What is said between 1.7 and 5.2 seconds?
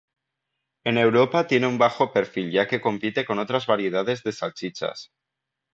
bajo perfil ya que compite con otras variedades de salchichas.